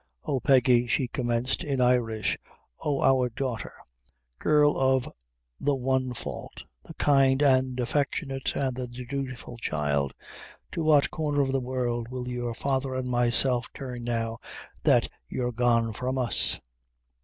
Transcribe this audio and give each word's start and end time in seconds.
Oh, 0.23 0.39
Peggy," 0.39 0.87
she 0.87 1.07
commenced 1.07 1.63
in 1.63 1.79
Irish, 1.79 2.35
"oh, 2.79 3.03
our 3.03 3.29
daughter 3.29 3.73
girl 4.39 4.75
of 4.75 5.07
the 5.59 5.75
one 5.75 6.15
fault! 6.15 6.63
the 6.83 6.95
kind, 6.95 7.41
the 7.41 7.75
affectionate, 7.83 8.55
and 8.55 8.75
the 8.75 8.87
dutiful 8.87 9.57
child, 9.57 10.15
to 10.71 10.81
what 10.81 11.11
corner 11.11 11.41
of 11.41 11.51
the 11.51 11.61
world 11.61 12.07
will 12.09 12.27
your 12.27 12.55
father 12.55 12.95
an' 12.95 13.11
myself 13.11 13.67
turn 13.75 14.03
now 14.03 14.39
that 14.81 15.07
you're 15.29 15.51
gone 15.51 15.93
from 15.93 16.17
us? 16.17 16.59